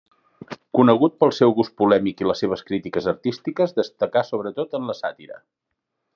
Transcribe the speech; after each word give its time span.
Conegut 0.77 1.19
pel 1.23 1.33
seu 1.39 1.53
gust 1.59 1.75
polèmic 1.81 2.23
i 2.25 2.29
les 2.29 2.41
seves 2.45 2.65
crítiques 2.71 3.11
artístiques, 3.15 3.77
destacà 3.83 4.27
sobretot 4.31 4.79
en 4.81 4.91
la 4.93 4.99
sàtira. 5.03 5.41